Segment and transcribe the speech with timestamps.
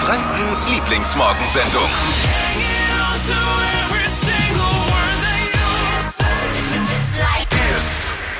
[0.00, 1.82] Frankens Lieblingsmorgensendung.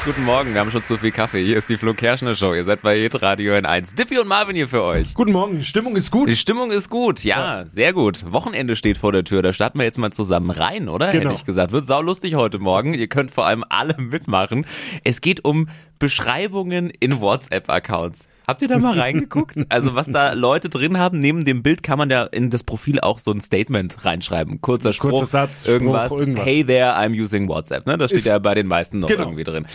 [0.07, 1.45] Guten Morgen, wir haben schon zu viel Kaffee.
[1.45, 2.55] Hier ist die Flo Kerschner Show.
[2.55, 3.95] Ihr seid bei Hit Radio in 1.
[3.95, 5.13] Dippy und Marvin hier für euch.
[5.13, 6.31] Guten Morgen, Stimmung ist gut.
[6.31, 8.33] Die Stimmung ist gut, ja, sehr gut.
[8.33, 11.13] Wochenende steht vor der Tür, da starten wir jetzt mal zusammen rein, oder?
[11.13, 11.25] Genau.
[11.25, 11.73] Hätte ich gesagt.
[11.73, 12.95] Wird saulustig heute Morgen.
[12.95, 14.65] Ihr könnt vor allem alle mitmachen.
[15.05, 15.69] Es geht um
[16.01, 18.27] Beschreibungen in WhatsApp-Accounts.
[18.49, 19.55] Habt ihr da mal reingeguckt?
[19.69, 22.99] Also was da Leute drin haben, neben dem Bild kann man ja in das Profil
[22.99, 24.61] auch so ein Statement reinschreiben.
[24.61, 26.11] Kurzer Spruch, Kurzer Satz, Spruch, irgendwas.
[26.11, 26.45] irgendwas.
[26.47, 27.87] Hey there, I'm using WhatsApp.
[27.87, 27.97] Ne?
[27.97, 29.23] Das steht Ist- ja bei den meisten noch Genau.
[29.25, 29.67] irgendwie drin.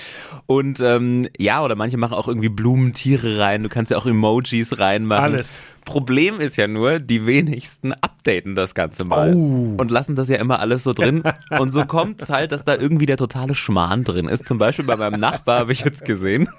[0.45, 3.63] Und ähm, ja, oder manche machen auch irgendwie Blumen, Tiere rein.
[3.63, 5.35] Du kannst ja auch Emojis reinmachen.
[5.35, 5.61] Alles.
[5.85, 9.75] Problem ist ja nur, die wenigsten updaten das Ganze mal Oh.
[9.77, 11.23] und lassen das ja immer alles so drin.
[11.59, 14.45] Und so kommt es halt, dass da irgendwie der totale Schmarrn drin ist.
[14.45, 16.49] Zum Beispiel bei meinem Nachbar habe ich jetzt gesehen,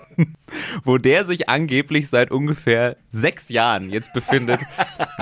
[0.84, 4.60] wo der sich angeblich seit ungefähr sechs Jahren jetzt befindet.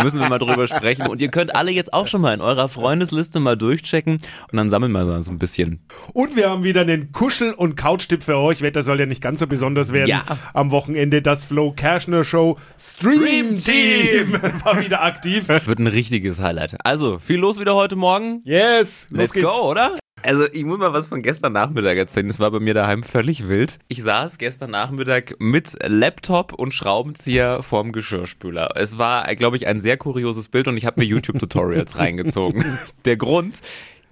[0.02, 1.06] Müssen wir mal drüber sprechen.
[1.06, 4.70] Und ihr könnt alle jetzt auch schon mal in eurer Freundesliste mal durchchecken und dann
[4.70, 5.80] sammeln wir so ein bisschen.
[6.12, 8.62] Und wir haben wieder einen Kuschel- und Couch-Tipp für euch.
[8.62, 10.08] Wetter soll ja nicht ganz so besonders werden.
[10.08, 10.24] Ja.
[10.52, 14.32] Am Wochenende das Flo Kerschner Show Stream Team
[14.64, 15.48] war wieder aktiv.
[15.48, 16.76] Wird ein richtiges Highlight.
[16.84, 18.42] Also, viel los wieder heute Morgen.
[18.44, 19.96] Yes, Let's go, oder?
[20.24, 22.28] Also ich muss mal was von gestern Nachmittag erzählen.
[22.28, 23.78] Das war bei mir daheim völlig wild.
[23.88, 28.70] Ich saß gestern Nachmittag mit Laptop und Schraubenzieher vorm Geschirrspüler.
[28.74, 32.64] Es war, glaube ich, ein sehr kurioses Bild und ich habe mir YouTube-Tutorials reingezogen.
[33.04, 33.56] Der Grund,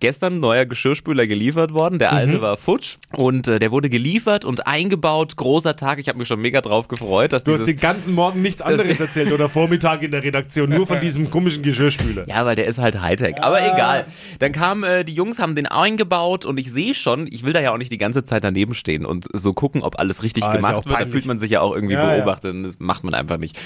[0.02, 2.00] Gestern neuer Geschirrspüler geliefert worden.
[2.00, 2.40] Der alte Mhm.
[2.40, 5.36] war futsch und äh, der wurde geliefert und eingebaut.
[5.36, 6.00] Großer Tag.
[6.00, 8.60] Ich habe mich schon mega drauf gefreut, dass Du hast dieses den ganzen Morgen nichts
[8.60, 12.28] anderes erzählt oder Vormittag in der Redaktion, nur von diesem komischen Geschirrspüler.
[12.28, 13.40] Ja, weil der ist halt Hightech.
[13.40, 13.72] Aber Ah.
[13.74, 14.06] egal.
[14.40, 17.60] Dann kamen äh, die Jungs, haben den eingebaut und ich sehe schon, ich will da
[17.60, 20.48] ja auch nicht die ganze Zeit daneben stehen und so gucken, ob alles richtig Ah,
[20.48, 21.00] ja gemacht auch wird.
[21.00, 22.16] Da fühlt man sich ja auch irgendwie Ja, ja.
[22.16, 23.56] beobachtet und das macht man einfach nicht.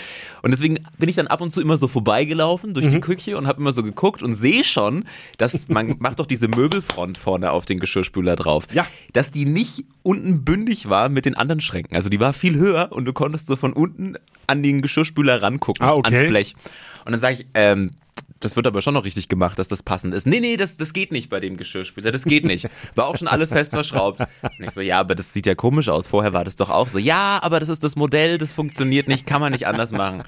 [0.43, 2.91] Und deswegen bin ich dann ab und zu immer so vorbeigelaufen durch Mhm.
[2.91, 5.05] die Küche und habe immer so geguckt und sehe schon,
[5.39, 8.67] dass man macht doch diese Möbelfront vorne auf den Geschirrspüler drauf.
[8.73, 8.87] Ja.
[9.13, 11.95] Dass die nicht unten bündig war mit den anderen Schränken.
[11.97, 14.15] Also die war viel höher und du konntest so von unten
[14.47, 16.15] an den Geschirrspüler rangucken, Ah, okay.
[16.15, 16.55] ans Blech.
[17.05, 17.91] Und dann sage ich, ähm,
[18.41, 20.27] das wird aber schon noch richtig gemacht, dass das passend ist.
[20.27, 22.69] Nee, nee, das, das geht nicht bei dem Geschirrspüler, das geht nicht.
[22.95, 24.21] War auch schon alles fest verschraubt.
[24.21, 26.07] Und ich so, ja, aber das sieht ja komisch aus.
[26.07, 26.99] Vorher war das doch auch so.
[26.99, 30.23] Ja, aber das ist das Modell, das funktioniert nicht, kann man nicht anders machen.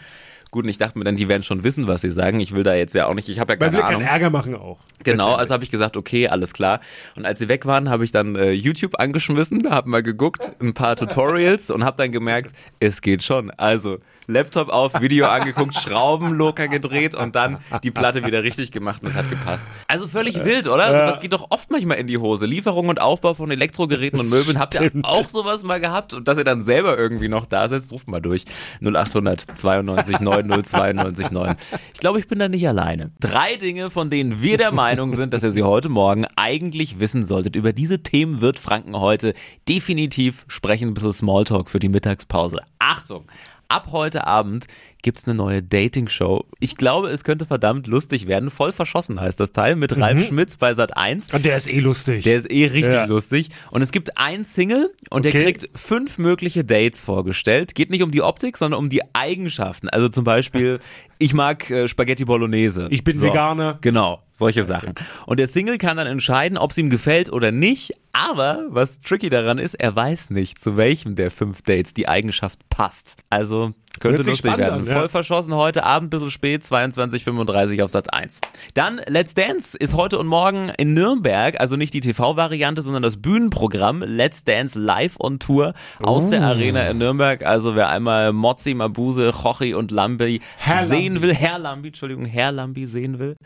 [0.51, 2.41] Gut, und ich dachte mir dann, die werden schon wissen, was sie sagen.
[2.41, 4.01] Ich will da jetzt ja auch nicht, ich habe ja keine will Ahnung.
[4.01, 4.79] keinen Ärger machen auch.
[5.05, 6.81] Genau, also habe ich gesagt, okay, alles klar.
[7.17, 10.73] Und als sie weg waren, habe ich dann äh, YouTube angeschmissen, habe mal geguckt, ein
[10.75, 13.51] paar Tutorials und habe dann gemerkt, es geht schon.
[13.51, 13.99] Also
[14.31, 19.09] Laptop auf, Video angeguckt, Schrauben locker gedreht und dann die Platte wieder richtig gemacht und
[19.09, 19.67] es hat gepasst.
[19.89, 20.85] Also völlig wild, oder?
[20.85, 22.45] Also das geht doch oft manchmal in die Hose.
[22.45, 24.59] Lieferung und Aufbau von Elektrogeräten und Möbeln.
[24.59, 26.13] Habt ihr auch sowas mal gehabt?
[26.13, 28.45] Und dass ihr dann selber irgendwie noch da sitzt, ruft mal durch.
[28.83, 31.57] 0800 92 90 92 9.
[31.95, 33.13] Ich glaube, ich bin da nicht alleine.
[33.21, 37.25] Drei Dinge, von denen wir der Meinung sind, dass ihr sie heute Morgen eigentlich wissen
[37.25, 37.57] solltet.
[37.57, 39.33] Über diese Themen wird Franken heute
[39.67, 40.89] definitiv sprechen.
[40.89, 42.61] Ein bisschen Smalltalk für die Mittagspause.
[42.79, 43.25] Achtung!
[43.71, 44.67] Ab heute Abend
[45.03, 46.45] gibt's eine neue Dating-Show.
[46.61, 48.51] Ich glaube, es könnte verdammt lustig werden.
[48.51, 51.33] Voll verschossen heißt das Teil mit Ralf Schmitz bei Sat 1.
[51.33, 52.25] Und der ist eh lustig.
[52.25, 53.05] Der ist eh richtig Ja.
[53.05, 53.51] lustig.
[53.71, 55.45] Und es gibt ein Single und der Okay.
[55.45, 57.75] kriegt fünf mögliche Dates vorgestellt.
[57.75, 59.89] Geht nicht um die Optik, sondern um die Eigenschaften.
[59.89, 60.81] Also zum Beispiel,
[61.19, 62.89] ich mag äh, Spaghetti Bolognese.
[62.91, 63.79] Ich bin Veganer.
[63.81, 64.95] Genau, solche Sachen.
[65.27, 67.93] Und der Single kann dann entscheiden, ob es ihm gefällt oder nicht.
[68.13, 72.59] Aber was tricky daran ist, er weiß nicht, zu welchem der fünf Dates die Eigenschaft
[72.69, 73.17] passt.
[73.31, 74.83] Also könnte lustig werden.
[74.83, 74.99] an, ja.
[75.01, 78.41] Voll verschossen heute Abend, bisschen spät, 22.35 auf Sat 1.
[78.75, 83.17] Dann Let's Dance ist heute und morgen in Nürnberg, also nicht die TV-Variante, sondern das
[83.17, 86.45] Bühnenprogramm Let's Dance live on Tour aus der Oh.
[86.45, 87.45] Arena in Nürnberg.
[87.45, 91.29] Also wer einmal Mozzi, Mabuse, Chochi und Lambi Herr sehen Lambi.
[91.29, 93.37] will, Herr Lambi, Entschuldigung, Herr Lambi sehen will,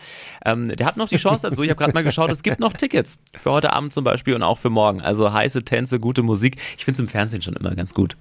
[0.45, 1.63] ähm, der hat noch die Chance dazu.
[1.63, 4.43] Ich habe gerade mal geschaut, es gibt noch Tickets für heute Abend zum Beispiel und
[4.43, 5.01] auch für morgen.
[5.01, 6.57] Also heiße Tänze, gute Musik.
[6.77, 8.17] Ich finde es im Fernsehen schon immer ganz gut.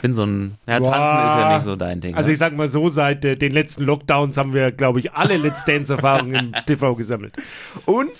[0.00, 1.26] Bin so ein, ja, tanzen Boah.
[1.26, 2.14] ist ja nicht so dein Ding.
[2.14, 2.32] Also ne?
[2.32, 5.64] ich sag mal so, seit äh, den letzten Lockdowns haben wir, glaube ich, alle Let's
[5.64, 7.34] Dance-Erfahrungen im TV gesammelt.
[7.86, 8.10] Und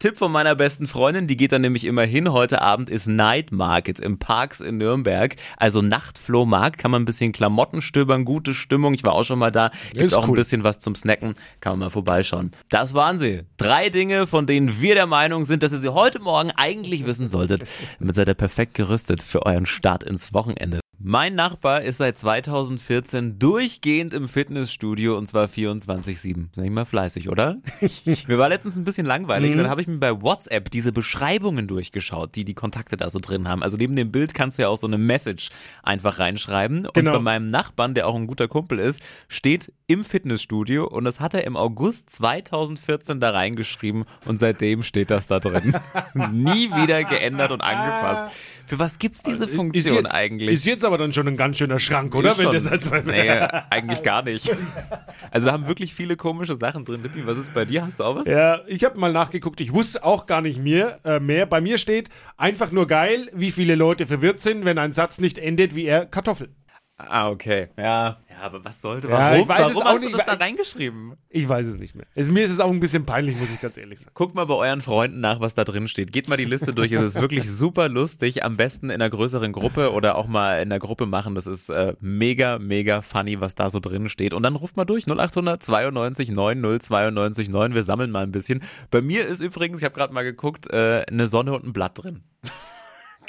[0.00, 2.32] Tipp von meiner besten Freundin, die geht dann nämlich immer hin.
[2.32, 5.36] Heute Abend ist Night Market im Parks in Nürnberg.
[5.58, 8.94] Also Nachtflohmarkt, kann man ein bisschen Klamotten stöbern, gute Stimmung.
[8.94, 9.70] Ich war auch schon mal da.
[9.92, 10.36] Gibt Ist auch ein cool.
[10.36, 11.34] bisschen was zum Snacken.
[11.60, 12.52] Kann man mal vorbeischauen.
[12.70, 13.42] Das waren sie.
[13.58, 17.28] Drei Dinge, von denen wir der Meinung sind, dass ihr sie heute Morgen eigentlich wissen
[17.28, 17.64] solltet.
[17.98, 20.79] Damit seid ihr perfekt gerüstet für euren Start ins Wochenende.
[21.02, 26.50] Mein Nachbar ist seit 2014 durchgehend im Fitnessstudio und zwar 24-7.
[26.50, 27.56] Ist nicht mal fleißig, oder?
[28.28, 29.56] mir war letztens ein bisschen langweilig.
[29.56, 33.48] Dann habe ich mir bei WhatsApp diese Beschreibungen durchgeschaut, die die Kontakte da so drin
[33.48, 33.62] haben.
[33.62, 35.48] Also neben dem Bild kannst du ja auch so eine Message
[35.82, 36.86] einfach reinschreiben.
[36.92, 37.12] Genau.
[37.12, 41.18] Und bei meinem Nachbarn, der auch ein guter Kumpel ist, steht im Fitnessstudio und das
[41.18, 45.74] hat er im August 2014 da reingeschrieben und seitdem steht das da drin.
[46.14, 48.34] Nie wieder geändert und angefasst.
[48.70, 50.54] Für was gibt's diese Funktion ist jetzt, eigentlich?
[50.54, 52.30] Ist jetzt aber dann schon ein ganz schöner Schrank, oder?
[52.30, 52.60] Ist Wenn schon.
[52.60, 53.28] seit zwei nee,
[53.68, 54.48] eigentlich gar nicht.
[55.32, 57.02] Also da haben wirklich viele komische Sachen drin.
[57.02, 57.86] Dippi, was ist bei dir?
[57.86, 58.28] Hast du auch was?
[58.28, 59.60] Ja, ich habe mal nachgeguckt.
[59.60, 61.46] Ich wusste auch gar nicht mehr, äh, mehr.
[61.46, 65.38] Bei mir steht einfach nur geil, wie viele Leute verwirrt sind, wenn ein Satz nicht
[65.38, 66.48] endet wie er Kartoffel.
[67.08, 67.68] Ah, okay.
[67.76, 68.18] Ja.
[68.28, 69.08] Ja, aber was sollte?
[69.08, 71.14] Ja, Warum, ich weiß es warum auch hast nicht, du das da reingeschrieben?
[71.28, 72.06] Ich weiß es nicht mehr.
[72.14, 74.12] Es, mir ist es auch ein bisschen peinlich, muss ich ganz ehrlich sagen.
[74.14, 76.12] Guckt mal bei euren Freunden nach, was da drin steht.
[76.12, 76.90] Geht mal die Liste durch.
[76.92, 78.44] Es ist wirklich super lustig.
[78.44, 81.34] Am besten in einer größeren Gruppe oder auch mal in der Gruppe machen.
[81.34, 84.32] Das ist äh, mega, mega funny, was da so drin steht.
[84.32, 85.06] Und dann ruft mal durch.
[85.06, 87.74] 0800 92 90 92 9.
[87.74, 88.62] Wir sammeln mal ein bisschen.
[88.90, 92.02] Bei mir ist übrigens, ich habe gerade mal geguckt, äh, eine Sonne und ein Blatt
[92.02, 92.22] drin.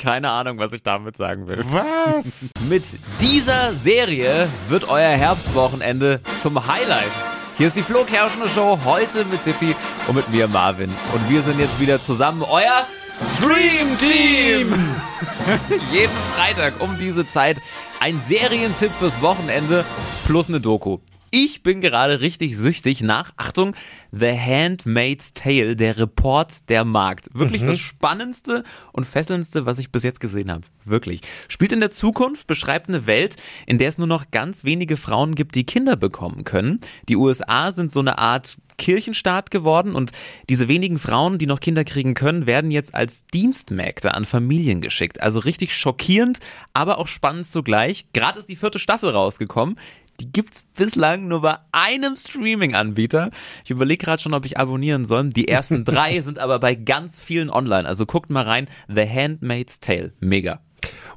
[0.01, 1.63] Keine Ahnung, was ich damit sagen will.
[1.69, 2.49] Was?
[2.67, 7.11] Mit dieser Serie wird euer Herbstwochenende zum Highlight.
[7.59, 9.75] Hier ist die Flo Kerschner Show, heute mit Tippi
[10.07, 10.89] und mit mir Marvin.
[11.13, 12.87] Und wir sind jetzt wieder zusammen, euer
[13.35, 14.73] Stream Team!
[15.91, 17.61] Jeden Freitag um diese Zeit
[17.99, 19.85] ein Serientipp fürs Wochenende
[20.25, 20.97] plus eine Doku.
[21.33, 23.73] Ich bin gerade richtig süchtig nach, Achtung,
[24.11, 27.29] The Handmaid's Tale, der Report der Markt.
[27.33, 30.63] Wirklich das spannendste und fesselndste, was ich bis jetzt gesehen habe.
[30.83, 31.21] Wirklich.
[31.47, 35.33] Spielt in der Zukunft, beschreibt eine Welt, in der es nur noch ganz wenige Frauen
[35.35, 36.81] gibt, die Kinder bekommen können.
[37.07, 40.11] Die USA sind so eine Art Kirchenstaat geworden und
[40.49, 45.21] diese wenigen Frauen, die noch Kinder kriegen können, werden jetzt als Dienstmägde an Familien geschickt.
[45.21, 46.39] Also richtig schockierend,
[46.73, 48.07] aber auch spannend zugleich.
[48.11, 49.77] Gerade ist die vierte Staffel rausgekommen.
[50.21, 53.31] Die gibt's bislang nur bei einem Streaming-Anbieter.
[53.63, 55.29] Ich überlege gerade schon, ob ich abonnieren soll.
[55.29, 57.87] Die ersten drei sind aber bei ganz vielen online.
[57.87, 58.67] Also guckt mal rein.
[58.87, 60.13] The Handmaid's Tale.
[60.19, 60.59] Mega.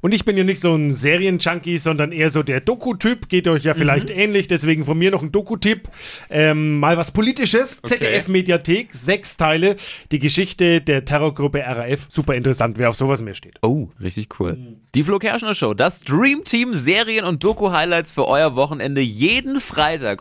[0.00, 3.31] Und ich bin ja nicht so ein Serienjunkie, sondern eher so der Doku-Typ.
[3.31, 4.49] Geht euch ja vielleicht ähnlich.
[4.49, 5.88] Deswegen von mir noch ein Doku-Tipp.
[6.28, 7.81] Ähm, mal was Politisches.
[7.81, 9.76] ZDF-Mediathek, sechs Teile.
[10.12, 12.06] Die Geschichte der Terrorgruppe RAF.
[12.11, 13.55] Super interessant, wer auf sowas mehr steht.
[13.62, 14.76] Oh, richtig cool.
[14.94, 20.20] Die Flo Kerschner Show, das Dream Team Serien und Doku-Highlights für euer Wochenende jeden Freitag.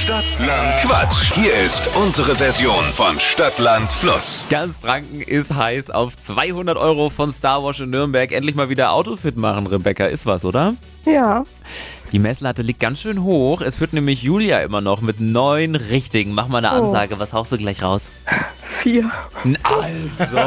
[0.00, 1.34] Stadtland Quatsch.
[1.34, 4.44] Hier ist unsere Version von Stadtland Fluss.
[4.48, 8.32] Ganz Franken ist heiß auf 200 Euro von Star Wars in Nürnberg.
[8.32, 10.06] Endlich mal wieder Autofit machen, Rebecca.
[10.06, 10.72] Ist was, oder?
[11.04, 11.44] Ja.
[12.12, 13.60] Die Messlatte liegt ganz schön hoch.
[13.60, 16.32] Es führt nämlich Julia immer noch mit neun richtigen.
[16.32, 17.18] Mach mal eine Ansage.
[17.18, 18.08] Was haust du gleich raus?
[18.62, 19.10] Vier.
[19.62, 20.38] Also.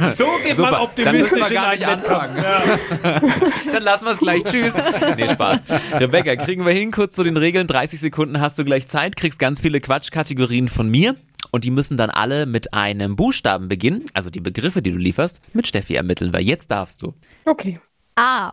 [0.14, 2.36] So geht Super, man optimistisch dann müssen wir gar nicht anfangen.
[3.72, 4.44] Dann lassen wir es gleich.
[4.44, 4.74] Tschüss.
[5.16, 5.62] Nee, Spaß.
[5.94, 7.66] Rebecca, kriegen wir hin, kurz zu den Regeln.
[7.66, 11.16] 30 Sekunden hast du gleich Zeit, kriegst ganz viele Quatschkategorien von mir.
[11.50, 15.40] Und die müssen dann alle mit einem Buchstaben beginnen, also die Begriffe, die du lieferst,
[15.52, 17.14] mit Steffi ermitteln, weil jetzt darfst du.
[17.44, 17.80] Okay.
[18.14, 18.52] A.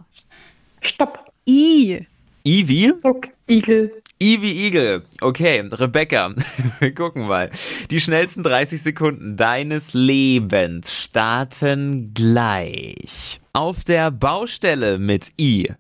[0.82, 1.32] Stopp.
[1.48, 2.08] I.
[2.44, 2.94] Ivi?
[3.04, 3.32] Okay.
[3.48, 3.92] Igel.
[4.20, 5.04] Ivi Igel.
[5.22, 6.34] Okay, Rebecca,
[6.80, 7.52] wir gucken mal.
[7.92, 13.40] Die schnellsten 30 Sekunden deines Lebens starten gleich.
[13.54, 15.72] Auf der Baustelle mit I.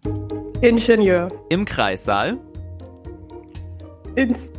[0.62, 1.30] Ingenieur.
[1.50, 2.38] Im Kreissaal.
[4.16, 4.52] Ins.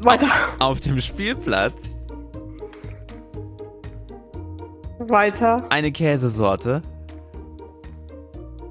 [0.00, 0.26] Weiter.
[0.58, 1.94] Auf dem Spielplatz.
[4.98, 5.64] Weiter.
[5.70, 6.82] Eine Käsesorte.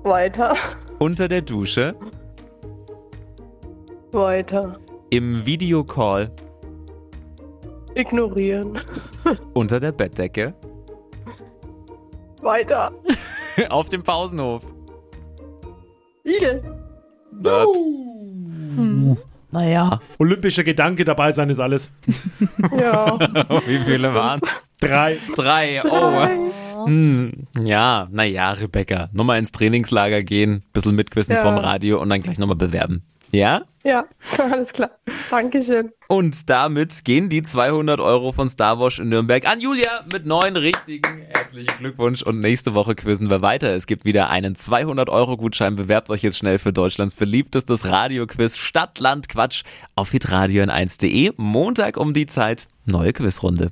[0.04, 0.54] Weiter.
[1.00, 1.96] Unter der Dusche.
[4.16, 4.80] Weiter.
[5.10, 6.32] Im Videocall.
[7.96, 8.78] Ignorieren.
[9.54, 10.54] Unter der Bettdecke.
[12.42, 12.92] Weiter.
[13.70, 14.64] Auf dem Pausenhof.
[16.24, 16.64] Igel.
[19.52, 20.00] Naja.
[20.18, 21.92] Olympischer Gedanke dabei sein ist alles.
[22.78, 23.18] Ja.
[23.68, 24.70] Wie viele waren's?
[24.80, 25.18] Drei.
[25.36, 25.82] Drei.
[25.86, 26.86] Oh.
[26.88, 29.10] Hm, ja, naja, Rebecca.
[29.14, 31.42] Nochmal ins Trainingslager gehen, bisschen mitquissen Ja.
[31.44, 33.04] vom Radio und dann gleich nochmal bewerben.
[33.36, 33.64] Ja?
[33.84, 34.06] Ja.
[34.38, 34.92] Alles klar.
[35.30, 35.92] Dankeschön.
[36.08, 40.56] Und damit gehen die 200 Euro von Star Wars in Nürnberg an Julia mit neun
[40.56, 41.22] richtigen.
[41.34, 42.24] Herzlichen Glückwunsch.
[42.24, 43.76] Und nächste Woche quizzen wir weiter.
[43.76, 45.76] Es gibt wieder einen 200 Euro Gutschein.
[45.76, 49.64] Bewerbt euch jetzt schnell für Deutschlands beliebtestes Radioquiz Stadt, Land, Quatsch
[49.96, 51.34] auf hitradio in 1.de.
[51.38, 52.68] Montag um die Zeit.
[52.86, 53.72] Neue Quizrunde.